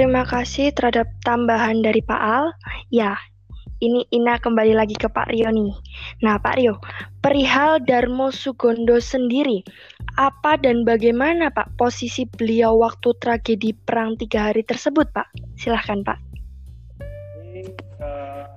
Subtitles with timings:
[0.00, 2.56] terima kasih terhadap tambahan dari Pak Al.
[2.88, 3.20] Ya,
[3.84, 5.76] ini Ina kembali lagi ke Pak Rio nih.
[6.24, 6.80] Nah, Pak Rio,
[7.20, 9.60] perihal Darmo Sugondo sendiri,
[10.16, 15.28] apa dan bagaimana Pak posisi beliau waktu tragedi perang tiga hari tersebut, Pak?
[15.60, 16.16] Silahkan, Pak.
[18.00, 18.48] Uh,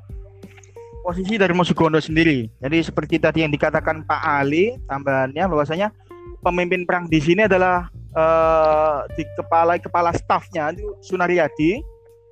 [1.04, 2.48] posisi Darmo Sugondo sendiri.
[2.64, 5.92] Jadi seperti tadi yang dikatakan Pak Ali, tambahannya bahwasanya
[6.40, 11.82] pemimpin perang di sini adalah uh, di kepala kepala stafnya itu Sunariadi,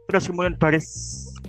[0.09, 0.87] terus kemudian baris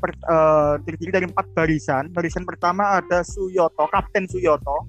[0.00, 2.10] per, uh, terdiri dari empat barisan.
[2.10, 4.88] Barisan pertama ada Suyoto, Kapten Suyoto.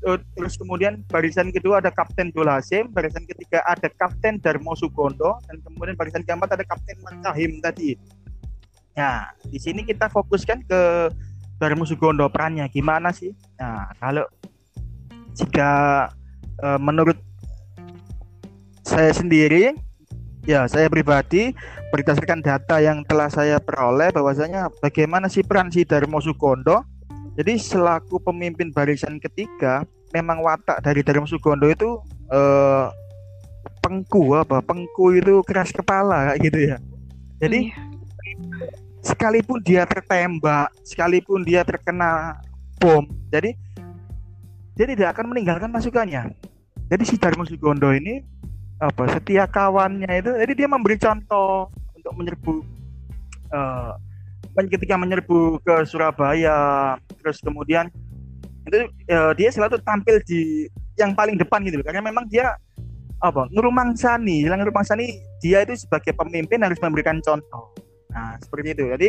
[0.00, 5.60] Uh, terus kemudian barisan kedua ada Kapten Dolasim, barisan ketiga ada Kapten Darmo Sugondo, dan
[5.60, 8.00] kemudian barisan keempat ada Kapten Makahim tadi.
[8.96, 10.80] Nah, di sini kita fokuskan ke
[11.60, 13.36] Darmo Sugondo perannya gimana sih?
[13.60, 14.24] Nah, kalau
[15.36, 16.08] jika
[16.64, 17.20] uh, menurut
[18.90, 19.78] saya sendiri,
[20.42, 21.54] ya saya pribadi
[21.94, 26.82] berdasarkan data yang telah saya peroleh bahwasanya bagaimana sih peran si Darmo Sugondo.
[27.38, 32.02] Jadi selaku pemimpin barisan ketiga memang watak dari Darmo Sugondo itu
[32.34, 32.86] eh,
[33.78, 36.76] pengku apa pengku itu keras kepala gitu ya.
[37.38, 39.06] Jadi hmm.
[39.06, 42.36] sekalipun dia tertembak sekalipun dia terkena
[42.80, 43.52] bom jadi
[44.76, 46.32] dia tidak akan meninggalkan masukannya
[46.88, 48.24] jadi si Darmo Sugondo ini
[48.80, 50.30] apa setia kawannya itu.
[50.32, 52.54] Jadi dia memberi contoh untuk menyerbu
[53.52, 53.92] uh,
[54.56, 57.88] ketika menyerbu ke Surabaya terus kemudian
[58.68, 60.68] itu uh, dia selalu tampil di
[61.00, 62.56] yang paling depan gitu karena memang dia
[63.20, 67.72] apa Nurumangsani Hilang Nurumangsani dia itu sebagai pemimpin harus memberikan contoh.
[68.12, 68.84] Nah seperti itu.
[68.96, 69.08] Jadi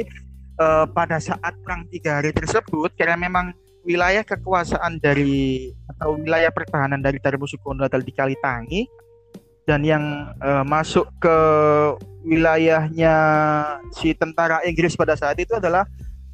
[0.59, 3.55] uh, pada saat perang tiga hari tersebut karena memang
[3.88, 8.81] wilayah kekuasaan dari atau wilayah pertahanan dari Darmo Sukondo adalah di Kalitangi
[9.70, 11.38] dan yang uh, masuk ke
[12.26, 13.16] wilayahnya
[13.94, 15.86] si tentara Inggris pada saat itu adalah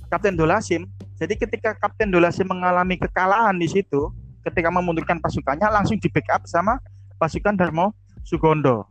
[0.08, 0.88] Kapten Dolasim.
[1.20, 4.12] Jadi ketika Kapten Dolasim mengalami kekalahan di situ,
[4.48, 6.80] ketika memundurkan pasukannya langsung di backup sama
[7.20, 7.92] pasukan Darmo
[8.24, 8.88] Sugondo.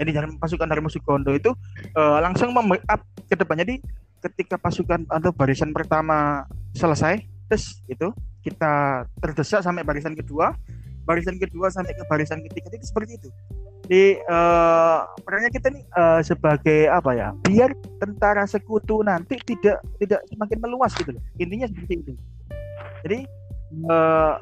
[0.00, 0.10] Jadi
[0.40, 1.52] pasukan Darmo Sugondo itu
[1.94, 3.60] uh, langsung membackup ke depan.
[3.60, 3.84] Jadi
[4.24, 7.20] ketika pasukan atau barisan pertama selesai,
[7.52, 8.08] terus itu
[8.40, 10.56] kita terdesak sampai barisan kedua,
[11.04, 13.28] barisan kedua sampai ke barisan ketiga itu seperti itu.
[13.84, 20.24] Di uh, perannya kita nih uh, sebagai apa ya biar tentara sekutu nanti tidak tidak
[20.32, 21.22] semakin meluas gitu loh.
[21.36, 22.12] Intinya seperti itu.
[23.04, 23.18] Jadi
[23.92, 24.40] uh,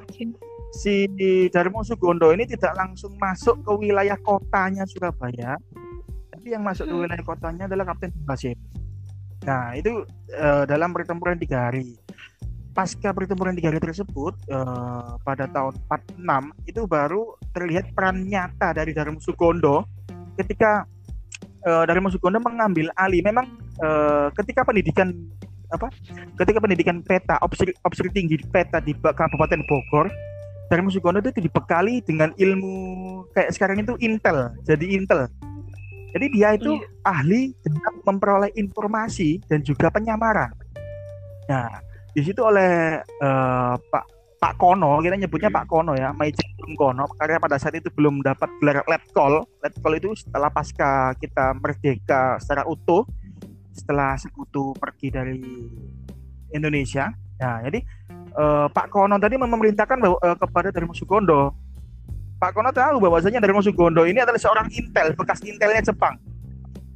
[0.73, 1.05] si
[1.50, 5.59] Darmo Sugondo ini tidak langsung masuk ke wilayah kotanya Surabaya.
[6.31, 8.59] Tapi yang masuk ke wilayah kotanya adalah Kapten Basim
[9.43, 10.06] nah itu
[10.39, 11.99] uh, dalam pertempuran tiga hari
[12.72, 18.97] pasca pertempuran tiga hari tersebut uh, pada tahun 46 itu baru terlihat peran nyata dari
[18.97, 19.84] Darmo Sugondo
[20.41, 20.88] ketika
[21.69, 23.21] uh, Darmo Sugondo mengambil alih.
[23.21, 23.47] Memang
[23.84, 25.12] uh, ketika pendidikan
[25.72, 25.88] apa
[26.37, 30.09] ketika pendidikan peta opsi, opsi tinggi peta di Kabupaten Bogor
[30.72, 32.75] Darmo Sugondo itu dibekali dengan ilmu
[33.37, 35.28] kayak sekarang itu intel jadi intel.
[36.12, 37.09] Jadi dia itu iya.
[37.09, 40.53] ahli dalam memperoleh informasi dan juga penyamaran.
[41.49, 44.05] Nah di situ oleh uh, Pak
[44.37, 48.50] Pak Kono kita nyebutnya Pak Kono ya Maijen Kono karena pada saat itu belum dapat
[48.61, 53.06] gelar letkol letkol itu setelah pasca kita merdeka secara utuh
[53.73, 55.41] setelah sekutu pergi dari
[56.53, 57.09] Indonesia.
[57.41, 57.81] Nah jadi
[58.37, 61.56] uh, Pak Kono tadi memerintahkan bahwa, uh, kepada Darmo Sugondo.
[62.37, 66.19] Pak Kono tahu bahwasanya Darmo Sugondo ini adalah seorang intel bekas intelnya Jepang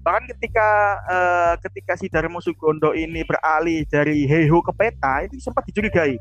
[0.06, 0.69] bahkan ketika
[1.11, 6.15] uh, ketika si Darmo Sugondo ini beralih dari Heho ke peta itu sempat dicurigai.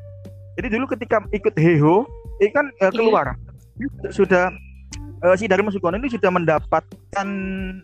[0.57, 2.09] Jadi dulu ketika ikut Heho
[2.41, 3.37] ini kan uh, keluar.
[3.77, 4.09] Yeah.
[4.09, 4.49] sudah
[5.21, 7.29] uh, si Darmo Sugondo ini sudah mendapatkan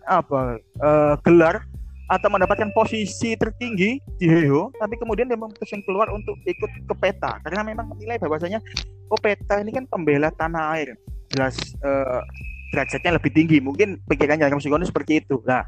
[0.09, 1.69] apa uh, gelar
[2.09, 7.37] atau mendapatkan posisi tertinggi di Heho tapi kemudian dia memutuskan keluar untuk ikut ke peta.
[7.45, 8.57] Karena memang menilai bahwasanya
[9.05, 10.97] oh peta ini kan pembela tanah air.
[11.29, 12.25] Jelas uh,
[12.73, 13.61] derajatnya lebih tinggi.
[13.61, 15.37] Mungkin pikirannya Darmo Sugondo seperti itu.
[15.45, 15.61] Nah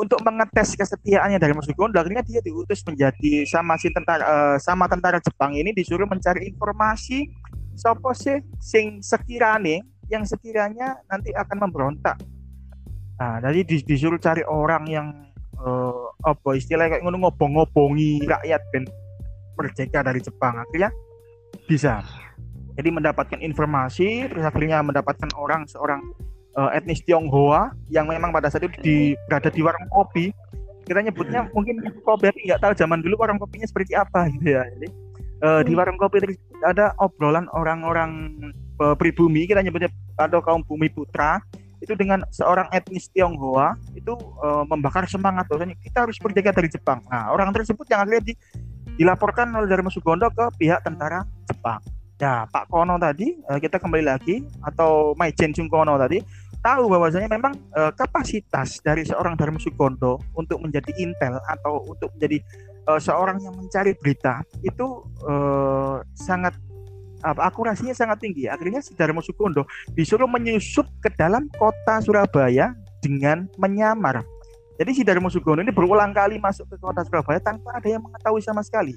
[0.00, 4.88] untuk mengetes kesetiaannya dari Mas Gondo akhirnya dia diutus menjadi sama si tentara uh, sama
[4.88, 7.28] tentara Jepang ini disuruh mencari informasi
[7.76, 12.18] sopo sih sing sekiranya yang sekiranya nanti akan memberontak.
[13.20, 15.06] Nah, jadi disuruh cari orang yang
[15.60, 18.84] uh, apa istilahnya kayak ngono ngobong-ngobongi rakyat dan
[19.54, 20.90] merdeka dari Jepang akhirnya
[21.68, 22.00] bisa.
[22.74, 26.00] Jadi mendapatkan informasi terus akhirnya mendapatkan orang seorang
[26.56, 28.96] uh, etnis Tionghoa yang memang pada saat itu di,
[29.28, 30.34] berada di warung kopi
[30.88, 31.52] kita nyebutnya hmm.
[31.54, 34.88] mungkin kopi tapi nggak tahu zaman dulu warung kopinya seperti apa gitu ya jadi
[35.44, 35.78] uh, di hmm.
[35.78, 36.18] warung kopi
[36.66, 38.34] ada obrolan orang-orang
[38.82, 41.38] uh, pribumi kita nyebutnya atau kaum bumi putra
[41.80, 44.12] itu dengan seorang etnis Tionghoa itu
[44.44, 47.00] uh, membakar semangat bahwasanya kita harus berjaga dari Jepang.
[47.08, 48.32] Nah, orang tersebut yang akhirnya di,
[49.00, 51.80] dilaporkan oleh Dharma Sugondo ke pihak tentara Jepang.
[52.20, 56.20] Ya, Pak Kono tadi uh, kita kembali lagi atau Maijen Kono tadi
[56.60, 62.44] tahu bahwasanya memang uh, kapasitas dari seorang Dharma Sugondo untuk menjadi intel atau untuk menjadi
[62.92, 65.00] uh, seorang yang mencari berita itu
[66.12, 66.52] sangat
[67.24, 68.52] apa akurasinya sangat tinggi.
[68.52, 69.64] Akhirnya si Darmo Sukondo
[69.96, 74.20] disuruh menyusup ke dalam kota Surabaya dengan menyamar.
[74.76, 78.44] Jadi si Darmo Sukondo ini berulang kali masuk ke kota Surabaya tanpa ada yang mengetahui
[78.44, 78.92] sama sekali.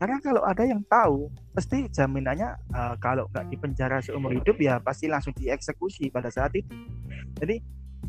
[0.00, 5.12] Karena kalau ada yang tahu, pasti jaminannya uh, kalau nggak dipenjara seumur hidup ya pasti
[5.12, 6.72] langsung dieksekusi pada saat itu.
[7.36, 7.60] Jadi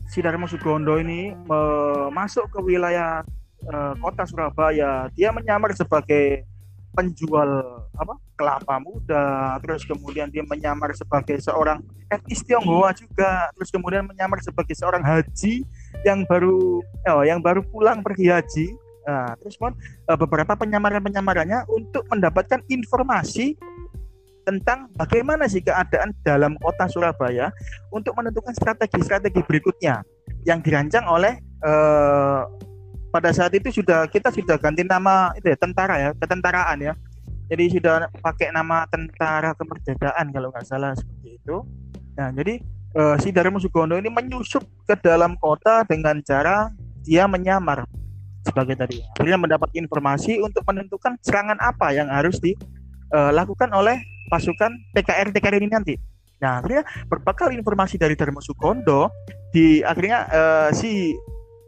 [0.08, 3.28] si Darmo Sugondo ini uh, masuk ke wilayah
[3.68, 6.48] uh, kota Surabaya, dia menyamar sebagai
[6.96, 7.60] penjual
[8.00, 9.60] apa kelapa muda.
[9.60, 13.52] Terus kemudian dia menyamar sebagai seorang etnis Tionghoa juga.
[13.60, 15.68] Terus kemudian menyamar sebagai seorang haji
[16.08, 16.80] yang baru
[17.12, 18.68] oh, yang baru pulang pergi haji
[19.08, 23.58] nah, terus mohon eh, beberapa penyamaran-penyamarannya untuk mendapatkan informasi
[24.42, 27.54] tentang bagaimana sih keadaan dalam kota Surabaya
[27.94, 30.02] untuk menentukan strategi-strategi berikutnya
[30.50, 32.50] yang dirancang oleh uh,
[33.14, 36.94] pada saat itu sudah kita sudah ganti nama itu ya tentara ya ketentaraan ya.
[37.52, 41.62] Jadi sudah pakai nama tentara kemerdekaan kalau nggak salah seperti itu.
[42.16, 42.64] Nah jadi
[42.96, 46.72] uh, si Darmo Sugondo ini menyusup ke dalam kota dengan cara
[47.04, 47.84] dia menyamar
[48.42, 53.98] sebagai tadi akhirnya mendapat informasi untuk menentukan serangan apa yang harus dilakukan eh, oleh
[54.32, 55.94] pasukan TKR TKR ini nanti.
[56.42, 59.14] Nah, akhirnya berbekal informasi dari Darmo Sugondo,
[59.54, 61.14] di akhirnya uh, si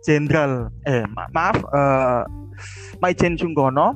[0.01, 2.25] Jenderal eh ma maaf uh,
[2.97, 3.93] Maijen Sungkono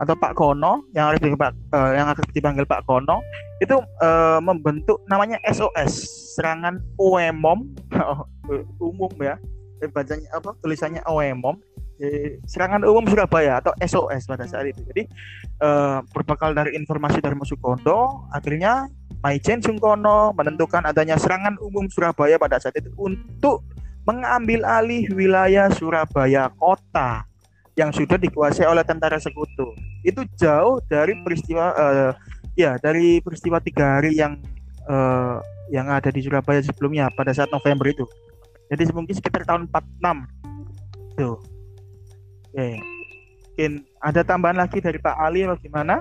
[0.00, 3.22] atau Pak Kono yang harus dipanggil, uh, yang dipanggil Pak Kono
[3.62, 7.70] itu uh, membentuk namanya SOS serangan OEMOM
[8.82, 9.38] umum ya
[9.94, 11.60] bacanya apa tulisannya OEMOM
[12.48, 15.02] serangan umum Surabaya atau SOS pada saat itu jadi
[15.60, 18.88] uh, berbekal dari informasi dari Musukondo akhirnya
[19.24, 23.64] Maijen Sungkono menentukan adanya serangan umum Surabaya pada saat itu untuk
[24.04, 27.24] mengambil alih wilayah Surabaya kota
[27.74, 29.72] yang sudah dikuasai oleh tentara sekutu.
[30.04, 32.12] Itu jauh dari peristiwa uh,
[32.52, 34.38] ya dari peristiwa tiga hari yang
[34.86, 35.40] uh,
[35.72, 38.04] yang ada di Surabaya sebelumnya pada saat November itu.
[38.68, 41.16] Jadi mungkin sekitar tahun 46.
[41.16, 41.38] Tuh.
[42.54, 42.78] Oke.
[43.58, 45.98] Mungkin ada tambahan lagi dari Pak Ali atau gimana?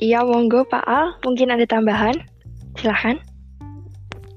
[0.00, 2.16] Iya, monggo Pak Al, mungkin ada tambahan.
[2.80, 3.20] Silahkan.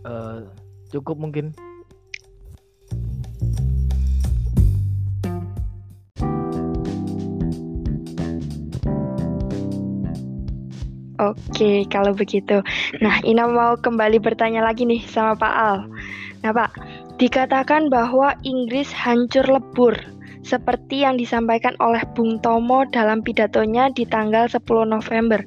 [0.03, 0.43] Uh,
[0.91, 1.55] cukup mungkin
[11.15, 12.59] Oke, kalau begitu.
[12.99, 15.77] Nah, Ina mau kembali bertanya lagi nih sama Pak Al.
[16.43, 16.71] Nah, Pak,
[17.23, 19.95] dikatakan bahwa Inggris hancur lebur
[20.47, 25.43] seperti yang disampaikan oleh Bung Tomo dalam pidatonya di tanggal 10 November.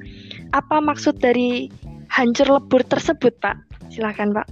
[0.53, 1.73] Apa maksud dari
[2.13, 3.57] hancur lebur tersebut, Pak?
[3.89, 4.47] Silakan, Pak.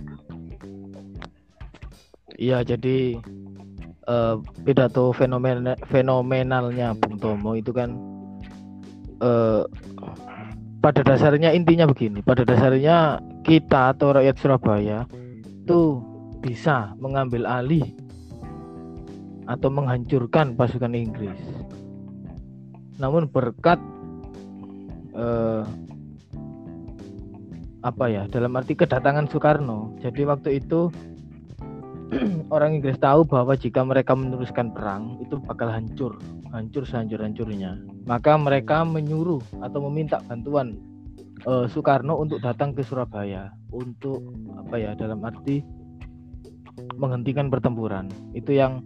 [2.40, 3.20] Iya, jadi
[4.08, 7.92] uh, pidato fenomenal fenomenalnya Bung Tomo itu kan
[9.20, 9.68] uh,
[10.80, 15.04] pada dasarnya intinya begini pada dasarnya kita atau rakyat Surabaya
[15.66, 16.00] itu
[16.38, 17.84] bisa mengambil alih
[19.48, 21.40] atau menghancurkan pasukan Inggris
[23.00, 23.80] namun berkat
[25.16, 25.64] eh,
[27.82, 30.92] apa ya dalam arti kedatangan Soekarno jadi waktu itu
[32.54, 36.16] orang Inggris tahu bahwa jika mereka meneruskan perang itu bakal hancur
[36.52, 37.76] hancur sehancur-hancurnya.
[38.08, 40.80] Maka mereka menyuruh atau meminta bantuan
[41.44, 45.60] uh, Soekarno untuk datang ke Surabaya untuk apa ya dalam arti
[46.96, 48.08] menghentikan pertempuran.
[48.32, 48.80] Itu yang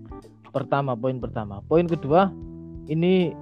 [0.53, 1.65] pertama, poin pertama.
[1.67, 2.29] Poin kedua,
[2.87, 3.33] ini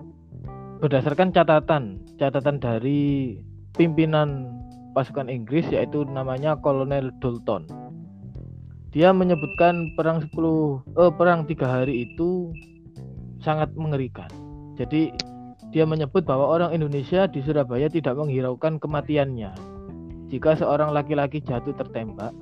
[0.80, 3.36] berdasarkan catatan, catatan dari
[3.76, 4.48] pimpinan
[4.96, 7.68] pasukan Inggris yaitu namanya Kolonel Dalton.
[8.90, 10.34] Dia menyebutkan perang 10
[10.98, 12.50] eh, perang tiga hari itu
[13.38, 14.26] sangat mengerikan.
[14.74, 15.14] Jadi
[15.70, 19.54] dia menyebut bahwa orang Indonesia di Surabaya tidak menghiraukan kematiannya.
[20.30, 22.34] Jika seorang laki-laki jatuh tertembak,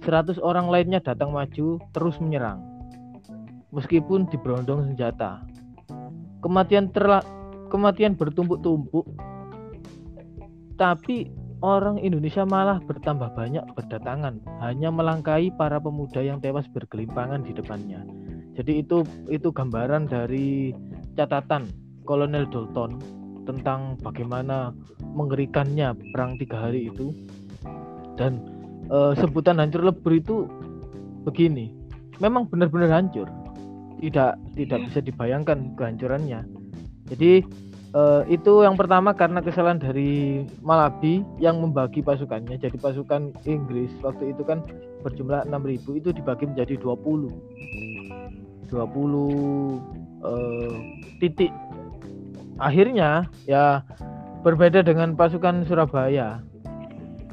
[0.00, 2.64] 100 orang lainnya datang maju terus menyerang.
[3.70, 5.46] Meskipun diberondong senjata.
[6.42, 7.22] Kematian terla
[7.70, 9.06] kematian bertumpuk-tumpuk.
[10.74, 17.52] Tapi orang Indonesia malah bertambah banyak berdatangan, hanya melangkai para pemuda yang tewas bergelimpangan di
[17.52, 18.02] depannya.
[18.56, 20.74] Jadi itu itu gambaran dari
[21.14, 21.68] catatan
[22.04, 22.98] Kolonel Dalton
[23.44, 24.74] tentang bagaimana
[25.14, 27.12] mengerikannya perang tiga hari itu
[28.16, 28.40] dan
[28.88, 30.36] e, sebutan hancur lebur itu
[31.24, 31.72] begini,
[32.20, 33.28] memang benar-benar hancur.
[34.00, 36.40] Tidak tidak bisa dibayangkan kehancurannya.
[37.12, 37.44] Jadi
[37.92, 42.56] uh, itu yang pertama karena kesalahan dari Malabi yang membagi pasukannya.
[42.56, 44.64] Jadi pasukan Inggris waktu itu kan
[45.04, 48.72] berjumlah 6000 itu dibagi menjadi 20.
[48.72, 49.76] 20 uh,
[51.20, 51.52] titik.
[52.60, 53.84] Akhirnya ya
[54.40, 56.40] berbeda dengan pasukan Surabaya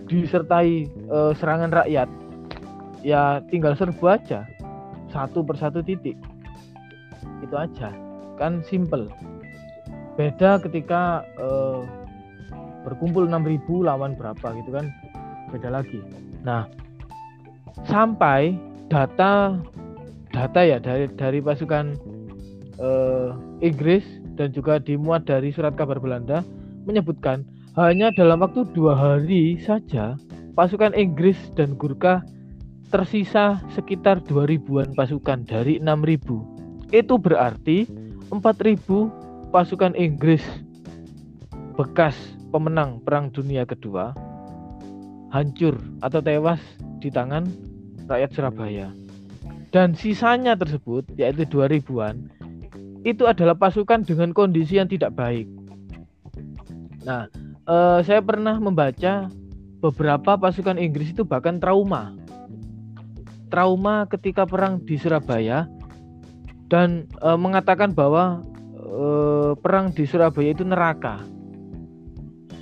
[0.07, 2.07] disertai uh, serangan rakyat
[3.03, 4.47] ya tinggal serbu aja
[5.11, 6.15] satu persatu titik
[7.47, 7.89] itu aja.
[8.35, 9.07] Kan simple.
[10.19, 11.87] Beda ketika uh,
[12.83, 14.91] berkumpul 6000 lawan berapa gitu kan.
[15.49, 16.03] Beda lagi.
[16.43, 16.67] Nah
[17.87, 18.57] sampai
[18.91, 19.57] data
[20.33, 21.93] data ya dari dari pasukan
[22.81, 24.05] uh, Inggris
[24.37, 26.41] dan juga dimuat dari surat kabar Belanda
[26.89, 27.45] menyebutkan
[27.77, 30.17] hanya dalam waktu dua hari saja
[30.57, 32.25] pasukan Inggris dan Gurkha
[32.89, 36.56] tersisa sekitar 2000-an pasukan dari 6000
[36.91, 37.87] itu berarti
[38.31, 40.43] 4000 pasukan Inggris
[41.75, 42.15] bekas
[42.49, 44.15] pemenang Perang Dunia Kedua
[45.31, 46.59] hancur atau tewas
[47.03, 47.45] di tangan
[48.07, 48.87] rakyat Surabaya.
[49.69, 52.31] Dan sisanya tersebut yaitu 2000-an
[53.03, 55.47] itu adalah pasukan dengan kondisi yang tidak baik.
[57.03, 57.27] Nah,
[57.67, 59.27] eh, saya pernah membaca
[59.83, 62.15] beberapa pasukan Inggris itu bahkan trauma.
[63.47, 65.67] Trauma ketika perang di Surabaya
[66.67, 68.43] dan eh, mengatakan bahwa
[68.75, 71.23] eh, perang di Surabaya itu neraka.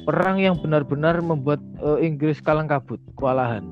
[0.05, 3.65] Perang yang benar-benar membuat eh, Inggris kalang kabut, kewalahan.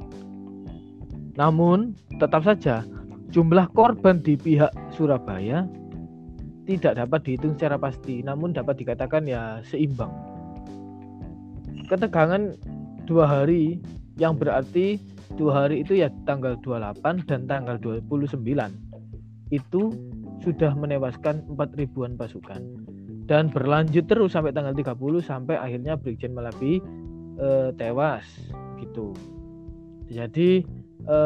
[1.37, 2.85] Namun, tetap saja
[3.33, 5.65] jumlah korban di pihak Surabaya
[6.69, 10.13] tidak dapat dihitung secara pasti, namun dapat dikatakan ya seimbang.
[11.89, 12.55] Ketegangan
[13.03, 13.83] dua hari
[14.15, 15.01] yang berarti
[15.35, 18.37] dua hari itu ya tanggal 28 dan tanggal 29
[19.51, 19.81] itu
[20.43, 22.59] sudah menewaskan 4 ribuan pasukan
[23.23, 26.83] dan berlanjut terus sampai tanggal 30 sampai akhirnya Brigjen Malabi
[27.39, 28.27] e, tewas
[28.83, 29.15] gitu.
[30.11, 30.67] Jadi
[31.07, 31.17] e,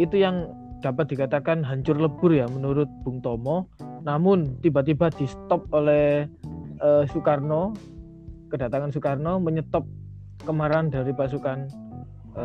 [0.00, 0.48] itu yang
[0.80, 3.68] dapat dikatakan hancur lebur ya menurut Bung Tomo.
[4.08, 6.24] Namun tiba-tiba di stop oleh
[6.80, 7.76] e, Soekarno,
[8.48, 9.84] kedatangan Soekarno menyetop
[10.48, 11.68] kemarahan dari pasukan
[12.32, 12.44] e,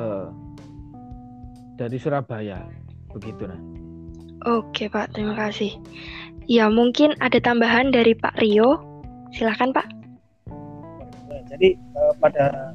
[1.80, 2.68] dari Surabaya
[3.14, 3.83] begitu nah.
[4.44, 5.72] Oke Pak, terima kasih.
[6.52, 8.84] Ya mungkin ada tambahan dari Pak Rio.
[9.32, 9.88] Silahkan Pak.
[11.54, 12.74] Jadi uh, pada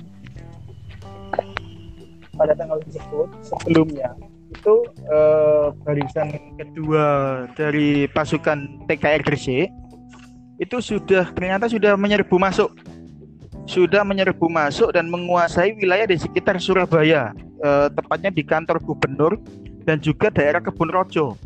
[2.38, 4.14] pada tanggal tersebut sebelumnya
[4.48, 4.74] itu
[5.10, 7.06] uh, barisan kedua
[7.52, 9.68] dari pasukan TKR Gresik
[10.58, 12.72] itu sudah ternyata sudah menyerbu masuk
[13.68, 19.36] sudah menyerbu masuk dan menguasai wilayah di sekitar Surabaya uh, tepatnya di kantor gubernur
[19.84, 21.36] dan juga daerah Kebun Rojo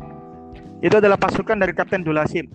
[0.83, 2.51] itu adalah pasukan dari Kapten Dolasim.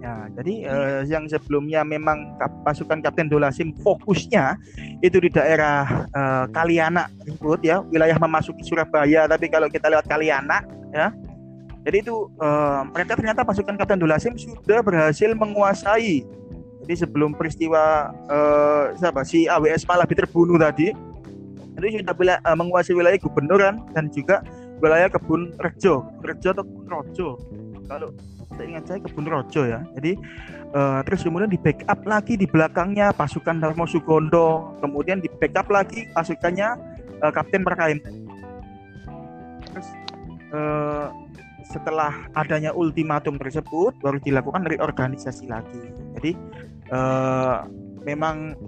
[0.00, 2.34] Ya, jadi eh, yang sebelumnya memang
[2.66, 4.58] pasukan Kapten Dolasim fokusnya
[5.06, 9.30] itu di daerah eh, Kaliana, ribut ya, wilayah memasuki Surabaya.
[9.30, 11.14] Tapi kalau kita lewat Kaliana, ya,
[11.86, 16.26] jadi itu eh, mereka ternyata pasukan Kapten Dolasim sudah berhasil menguasai.
[16.82, 20.90] Jadi sebelum peristiwa eh, siapa si AWS malah terbunuh tadi,
[21.78, 24.42] itu sudah bila, eh, menguasai wilayah gubernuran dan juga
[24.80, 27.28] wilayah kebun rejo, rejo atau rojo
[27.90, 28.14] kalau
[28.54, 29.82] saya ingat saya kebun rojo ya.
[29.98, 30.14] Jadi
[30.70, 34.78] uh, terus kemudian di backup lagi di belakangnya pasukan Darmo Sugondo.
[34.78, 36.78] Kemudian di backup lagi pasukannya
[37.26, 37.98] uh, Kapten Perkaim
[39.70, 39.88] terus
[40.50, 41.14] uh,
[41.62, 45.82] setelah adanya ultimatum tersebut baru dilakukan dari organisasi lagi.
[46.18, 46.32] Jadi
[46.90, 47.62] uh,
[48.02, 48.58] memang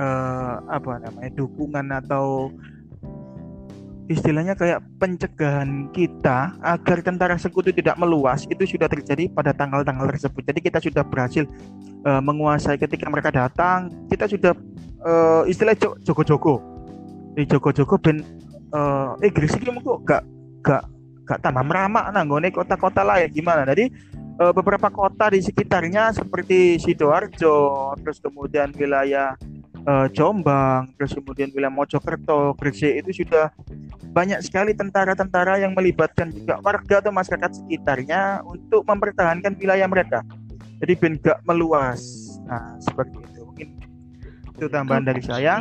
[0.00, 2.48] uh, apa namanya dukungan atau
[4.08, 10.42] istilahnya kayak pencegahan kita agar tentara sekutu tidak meluas itu sudah terjadi pada tanggal-tanggal tersebut.
[10.48, 11.44] Jadi kita sudah berhasil
[12.08, 14.52] uh, menguasai ketika mereka datang, kita sudah
[15.04, 16.60] uh, istilah joko-joko.
[17.36, 18.24] Di joko-joko ben
[18.72, 20.22] uh, eh Gresik ini kok gak
[20.64, 20.82] gak
[21.28, 23.68] gak tambah meramak nanggone kota-kota lain gimana.
[23.68, 23.92] Jadi
[24.40, 29.36] uh, beberapa kota di sekitarnya seperti Sidoarjo, terus kemudian wilayah
[29.88, 33.48] uh, Jombang, terus kemudian wilayah Mojokerto, Gresik itu sudah
[34.12, 40.20] banyak sekali tentara-tentara yang melibatkan juga warga atau masyarakat sekitarnya untuk mempertahankan wilayah mereka.
[40.84, 42.00] Jadi ben gak meluas.
[42.46, 43.40] Nah, seperti itu.
[43.42, 43.68] Mungkin
[44.54, 45.10] itu tambahan okay.
[45.10, 45.54] dari saya.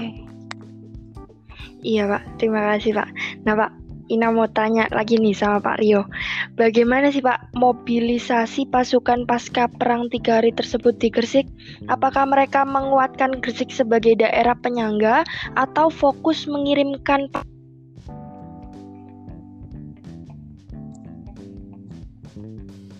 [1.82, 2.22] Iya, Pak.
[2.38, 3.10] Terima kasih, Pak.
[3.46, 3.72] Nah, Pak,
[4.08, 6.08] Ina mau tanya lagi nih sama Pak Rio.
[6.56, 11.44] Bagaimana sih Pak mobilisasi pasukan pasca perang tiga hari tersebut di Gresik?
[11.92, 15.28] Apakah mereka menguatkan Gresik sebagai daerah penyangga
[15.60, 17.28] atau fokus mengirimkan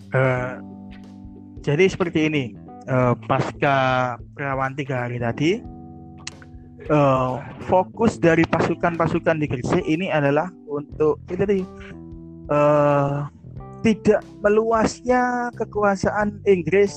[0.08, 0.64] Uh,
[1.62, 2.56] jadi seperti ini,
[2.88, 5.60] uh, pasca perawan tiga hari tadi,
[6.88, 11.62] uh, fokus dari pasukan-pasukan di Gresik ini adalah untuk itu tadi
[12.52, 13.26] uh,
[13.82, 16.92] tidak meluasnya kekuasaan Inggris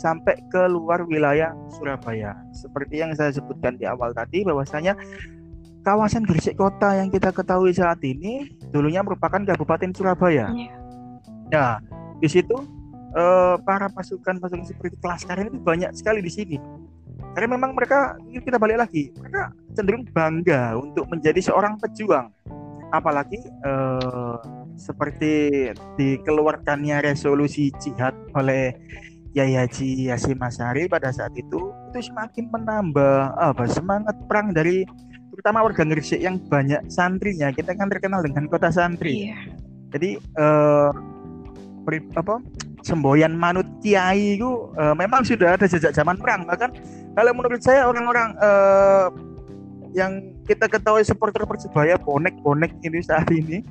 [0.00, 2.32] sampai ke luar wilayah Surabaya.
[2.56, 4.96] Seperti yang saya sebutkan di awal tadi bahwasanya
[5.84, 10.48] kawasan Gresik kota yang kita ketahui saat ini dulunya merupakan Kabupaten Surabaya.
[10.56, 10.72] Yeah.
[11.52, 11.72] Nah,
[12.20, 12.56] di situ
[13.16, 16.56] uh, para pasukan-pasukan seperti kelas karen itu banyak sekali di sini.
[17.36, 22.32] Karena memang mereka kita balik lagi, mereka cenderung bangga untuk menjadi seorang pejuang.
[22.90, 24.38] Apalagi uh,
[24.74, 28.74] seperti dikeluarkannya resolusi jihad oleh
[29.30, 34.82] Yai Haji Yasin Masari pada saat itu itu semakin menambah apa semangat perang dari
[35.30, 39.30] terutama warga Gresik yang banyak santrinya kita kan terkenal dengan kota santri.
[39.30, 39.38] Iya.
[39.94, 40.90] Jadi uh,
[42.14, 42.38] apa
[42.86, 46.70] semboyan manut kiai itu uh, memang sudah ada sejak zaman perang bahkan
[47.18, 49.10] kalau menurut saya orang-orang uh,
[49.96, 53.64] yang kita ketahui supporter persebaya bonek-bonek ini saat ini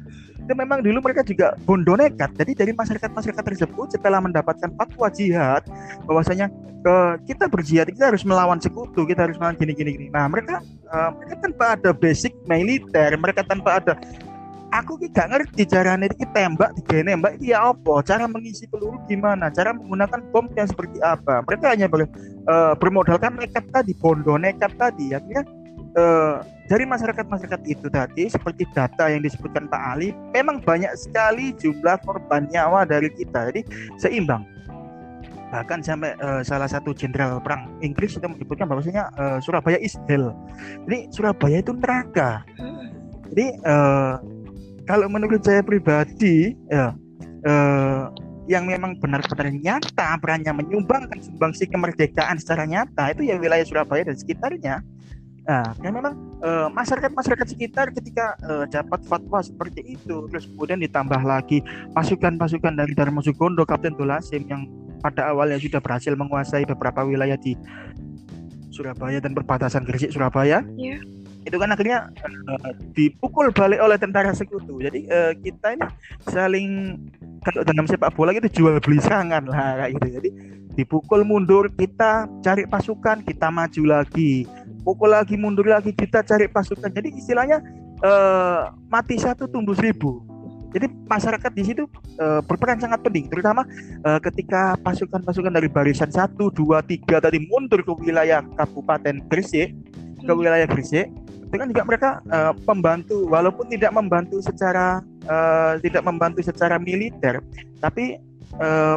[0.49, 2.33] itu memang dulu mereka juga bondo nekat.
[2.33, 5.61] Jadi dari masyarakat-masyarakat tersebut setelah mendapatkan fatwa jihad
[6.09, 6.49] bahwasanya
[6.89, 9.89] uh, kita berjihad kita harus melawan sekutu kita harus melawan gini gini.
[9.93, 13.93] Gini nah mereka uh, mereka tanpa ada basic militer mereka tanpa ada
[14.73, 18.01] aku gak ngerti caranya iki tembak tiga nembak ya apa?
[18.05, 19.49] Cara mengisi peluru gimana?
[19.49, 21.41] Cara menggunakan bom yang seperti apa?
[21.45, 22.05] Mereka hanya ber,
[22.49, 25.13] uh, bermodalkan nekat tadi bondo nekat tadi.
[25.13, 25.43] Akhirnya
[25.97, 31.97] uh, dari masyarakat-masyarakat itu tadi seperti data yang disebutkan Pak Ali memang banyak sekali jumlah
[32.05, 33.49] korban nyawa dari kita.
[33.53, 33.61] Jadi
[33.97, 34.45] seimbang.
[35.49, 40.29] Bahkan sampai uh, salah satu jenderal perang Inggris itu menyebutkan bahwasanya uh, Surabaya is hell.
[40.85, 42.45] Jadi Surabaya itu neraka.
[43.33, 44.21] Jadi uh,
[44.89, 46.97] kalau menurut saya pribadi ya
[47.45, 48.03] eh,
[48.49, 54.17] yang memang benar-benar nyata perannya menyumbangkan sumbangsi kemerdekaan secara nyata itu ya wilayah Surabaya dan
[54.17, 54.81] sekitarnya.
[55.47, 61.21] Nah, yang memang eh, masyarakat-masyarakat sekitar ketika eh, dapat fatwa seperti itu, terus kemudian ditambah
[61.23, 64.67] lagi pasukan-pasukan dari Dharma Sugondo, Kapten Tulasim yang
[64.99, 67.55] pada awalnya sudah berhasil menguasai beberapa wilayah di
[68.69, 70.63] Surabaya dan perbatasan Gresik Surabaya.
[70.75, 70.99] Yeah
[71.47, 72.11] itu kan akhirnya
[72.51, 74.83] uh, dipukul balik oleh tentara sekutu.
[74.83, 75.87] Jadi uh, kita ini
[76.27, 76.99] saling
[77.41, 80.07] kalau dalam sepak bola itu jual beli serangan lah kayak gitu.
[80.19, 80.29] Jadi
[80.75, 84.43] dipukul mundur kita cari pasukan kita maju lagi
[84.89, 86.89] pukul lagi mundur lagi kita cari pasukan.
[86.89, 87.61] Jadi istilahnya
[88.01, 90.25] uh, mati satu tumbuh seribu.
[90.73, 91.85] Jadi masyarakat di situ
[92.17, 93.29] uh, berperan sangat penting.
[93.29, 93.69] Terutama
[94.01, 99.77] uh, ketika pasukan-pasukan dari barisan satu dua tiga tadi mundur ke wilayah Kabupaten Gresik
[100.25, 101.09] ke wilayah Gresik
[101.49, 107.41] dengan juga mereka uh, pembantu walaupun tidak membantu secara uh, tidak membantu secara militer
[107.81, 108.21] tapi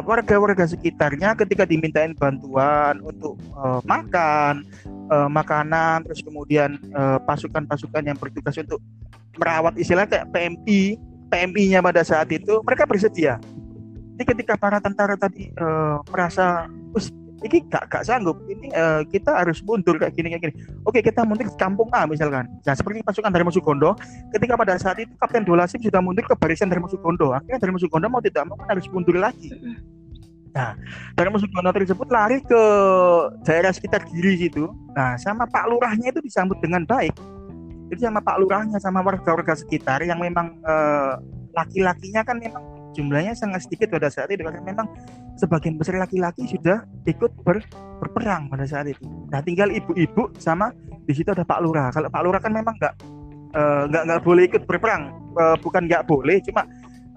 [0.03, 4.65] warga-warga sekitarnya ketika dimintain bantuan untuk uh, makan
[5.13, 6.81] uh, makanan terus kemudian
[7.29, 8.81] pasukan-pasukan yang bertugas untuk
[9.37, 10.97] merawat istilah kayak PMI
[11.29, 13.41] PMI-nya pada saat itu mereka bersedia.
[14.13, 15.49] Jadi ketika para tentara tadi
[16.13, 16.69] merasa
[17.43, 18.39] ini gak, gak sanggup.
[18.47, 20.55] Ini uh, kita harus mundur kayak gini kayak gini.
[20.87, 22.47] Oke kita mundur ke kampung A misalkan.
[22.47, 23.93] Nah seperti pasukan dari Sugondo
[24.31, 28.07] ketika pada saat itu Kapten Dolasim sudah mundur ke barisan dari Sugondo akhirnya dari Sugondo
[28.07, 29.51] mau tidak mau kan harus mundur lagi.
[30.53, 30.77] Nah,
[31.17, 32.61] dari Sugondo tersebut lari ke
[33.41, 34.69] daerah sekitar diri situ.
[34.93, 37.17] Nah, sama Pak Lurahnya itu disambut dengan baik.
[37.89, 41.17] Jadi sama Pak Lurahnya, sama warga-warga sekitar yang memang uh,
[41.57, 42.61] laki-lakinya kan memang
[42.93, 44.87] jumlahnya sangat sedikit pada saat itu karena memang
[45.35, 47.65] sebagian besar laki-laki sudah ikut ber,
[47.99, 49.03] berperang pada saat itu.
[49.33, 50.71] Nah tinggal ibu-ibu sama
[51.03, 51.89] di situ ada Pak Lurah.
[51.89, 52.93] Kalau Pak Lurah kan memang nggak
[53.57, 56.63] uh, nggak nggak boleh ikut berperang, uh, bukan nggak boleh, cuma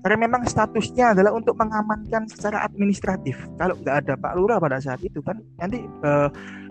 [0.00, 3.36] karena memang statusnya adalah untuk mengamankan secara administratif.
[3.58, 6.30] Kalau nggak ada Pak Lurah pada saat itu kan nanti uh,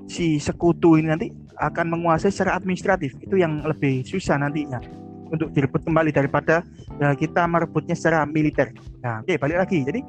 [0.10, 1.28] si sekutu ini nanti
[1.60, 3.14] akan menguasai secara administratif.
[3.20, 6.62] Itu yang lebih susah nantinya untuk direbut kembali daripada
[7.02, 8.74] ya, kita merebutnya secara militer.
[9.02, 9.80] Nah, oke okay, balik lagi.
[9.86, 10.02] Jadi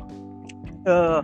[0.89, 1.21] uh,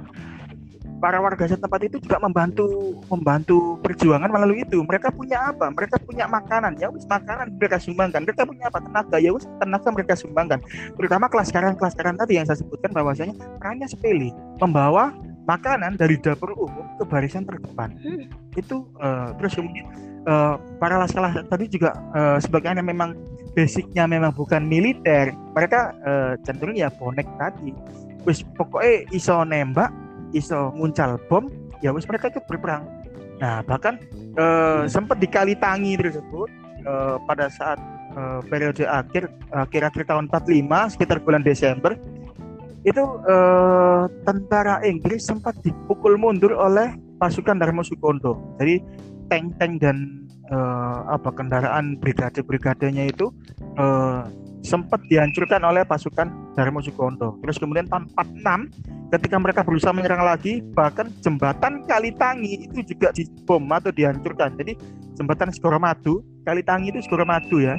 [1.02, 4.78] para warga setempat itu juga membantu membantu perjuangan melalui itu.
[4.86, 5.74] Mereka punya apa?
[5.74, 6.78] Mereka punya makanan.
[6.78, 8.22] Ya wis makanan mereka sumbangkan.
[8.22, 8.78] Mereka punya apa?
[8.78, 9.16] Tenaga.
[9.18, 10.62] Ya wis tenaga mereka sumbangkan.
[10.94, 14.30] Terutama kelas kelas karan tadi yang saya sebutkan bahwasanya perannya sepele,
[14.62, 15.10] membawa
[15.42, 17.98] makanan dari dapur umum ke barisan terdepan.
[17.98, 18.30] Hmm.
[18.54, 19.90] Itu uh, terus kemudian
[20.30, 23.14] uh, para laskar tadi juga uh, sebagainya memang
[23.54, 25.30] basicnya memang bukan militer.
[25.54, 27.70] Mereka uh, cenderung ya bonek tadi.
[28.26, 29.94] Wis pokoknya iso nembak
[30.34, 31.46] iso muncal bom
[31.86, 32.82] ya wis mereka ikut berperang.
[33.38, 33.94] Nah bahkan
[34.34, 36.50] uh, sempat dikali tangi tersebut
[36.82, 37.78] uh, pada saat
[38.18, 41.94] uh, periode akhir akhir akhir tahun 45 sekitar bulan Desember
[42.82, 46.90] itu uh, tentara Inggris sempat dipukul mundur oleh
[47.22, 48.34] pasukan Darmo Sukondo.
[48.58, 48.82] Jadi
[49.30, 53.30] tank-tank dan uh, apa kendaraan brigade-brigadenya itu
[53.78, 54.26] uh,
[54.62, 57.38] sempat dihancurkan oleh pasukan Darmo Sukondo.
[57.42, 63.66] Terus kemudian tahun 46 ketika mereka berusaha menyerang lagi bahkan jembatan Kalitangi itu juga dibom
[63.70, 64.54] atau dihancurkan.
[64.56, 64.78] Jadi
[65.18, 67.76] jembatan Segoromadu, Kalitangi itu Segoromadu ya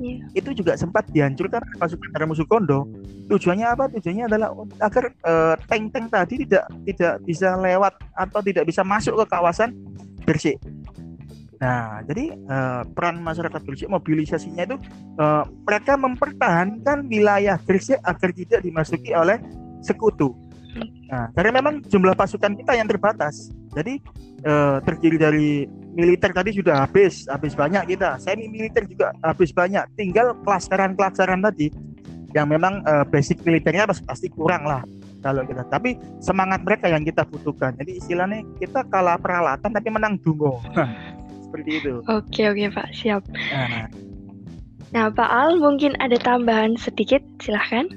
[0.00, 0.22] yeah.
[0.34, 2.86] itu juga sempat dihancurkan pasukan Darmo Sukondo.
[3.28, 3.84] Tujuannya apa?
[3.92, 9.24] Tujuannya adalah agar uh, tank-tank tadi tidak tidak bisa lewat atau tidak bisa masuk ke
[9.28, 9.74] kawasan
[10.24, 10.60] Gresik.
[11.58, 14.78] Nah, jadi uh, peran masyarakat Gresik mobilisasinya itu
[15.18, 19.42] uh, mereka mempertahankan wilayah Gresik agar tidak dimasuki oleh
[19.82, 20.34] sekutu.
[21.10, 23.50] Nah, karena memang jumlah pasukan kita yang terbatas.
[23.74, 23.98] Jadi
[24.46, 25.48] uh, terdiri dari
[25.98, 28.22] militer tadi sudah habis, habis banyak kita.
[28.22, 29.82] Semi militer juga habis banyak.
[29.98, 31.74] Tinggal kelasaran-kelasaran tadi
[32.36, 34.86] yang memang uh, basic militernya pasti kurang lah
[35.26, 35.66] kalau kita.
[35.66, 37.74] Tapi semangat mereka yang kita butuhkan.
[37.82, 40.62] Jadi istilahnya kita kalah peralatan tapi menang dungo.
[41.48, 42.04] Seperti itu.
[42.04, 43.24] Oke oke Pak, siap.
[43.32, 43.88] Nah.
[44.92, 47.88] nah Pak Al mungkin ada tambahan sedikit, silahkan.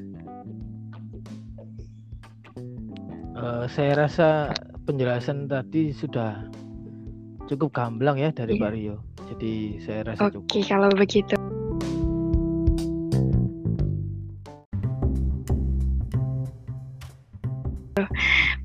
[3.35, 4.55] Uh, saya rasa
[4.87, 6.47] penjelasan tadi sudah
[7.51, 8.61] cukup gamblang ya dari yeah.
[8.63, 8.95] Pak Rio.
[9.35, 11.35] Jadi saya rasa Oke, okay, kalau begitu.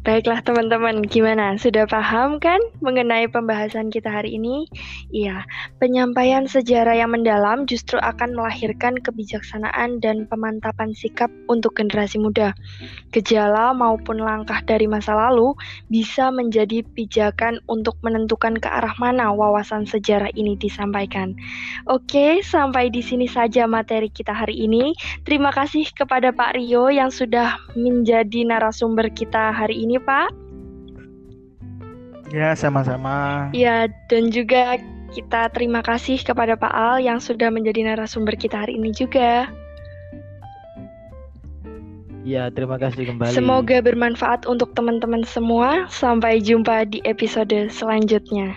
[0.07, 1.59] Baiklah teman-teman, gimana?
[1.59, 4.71] Sudah paham kan mengenai pembahasan kita hari ini?
[5.11, 5.42] Iya,
[5.83, 12.55] penyampaian sejarah yang mendalam justru akan melahirkan kebijaksanaan dan pemantapan sikap untuk generasi muda.
[13.11, 15.59] Gejala maupun langkah dari masa lalu
[15.90, 21.35] bisa menjadi pijakan untuk menentukan ke arah mana wawasan sejarah ini disampaikan.
[21.90, 24.95] Oke, sampai di sini saja materi kita hari ini.
[25.27, 30.31] Terima kasih kepada Pak Rio yang sudah menjadi narasumber kita hari ini Pak.
[32.35, 33.49] Ya, sama-sama.
[33.55, 34.83] Ya, dan juga
[35.15, 39.47] kita terima kasih kepada Pak Al yang sudah menjadi narasumber kita hari ini juga.
[42.27, 43.39] Ya, terima kasih kembali.
[43.39, 45.87] Semoga bermanfaat untuk teman-teman semua.
[45.87, 48.51] Sampai jumpa di episode selanjutnya.